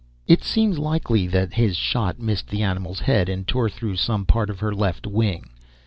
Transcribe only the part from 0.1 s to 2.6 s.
It seems likely that his shot missed